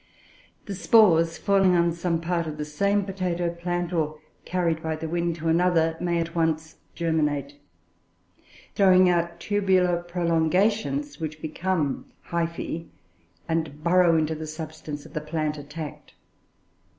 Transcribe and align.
The 0.65 0.73
spores 0.73 1.37
falling 1.37 1.75
on 1.75 1.91
some 1.91 2.19
part 2.21 2.47
of 2.47 2.57
the 2.57 2.65
same 2.65 3.03
potato 3.05 3.51
plant, 3.53 3.93
or 3.93 4.17
carried 4.45 4.81
by 4.81 4.95
the 4.95 5.07
wind 5.07 5.35
to 5.35 5.47
another, 5.47 5.95
may 5.99 6.17
at 6.19 6.33
once 6.33 6.77
germinate, 6.95 7.57
throwing 8.73 9.09
out 9.09 9.39
tubular 9.39 10.01
prolongations 10.01 11.19
which 11.19 11.39
become 11.39 12.07
hyphoe, 12.31 12.85
and 13.47 13.83
burrow 13.83 14.17
into 14.17 14.33
the 14.33 14.47
substance 14.47 15.05
of 15.05 15.13
the 15.13 15.21
plant 15.21 15.59
attacked. 15.59 16.15